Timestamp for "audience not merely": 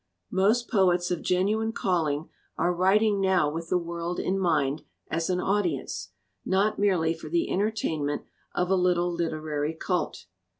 5.39-7.13